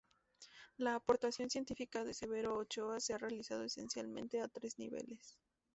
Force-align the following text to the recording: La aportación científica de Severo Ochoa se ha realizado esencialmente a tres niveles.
La 0.77 0.95
aportación 0.95 1.51
científica 1.51 2.03
de 2.03 2.15
Severo 2.15 2.57
Ochoa 2.57 2.99
se 2.99 3.13
ha 3.13 3.19
realizado 3.19 3.61
esencialmente 3.63 4.41
a 4.41 4.47
tres 4.47 4.79
niveles. 4.79 5.37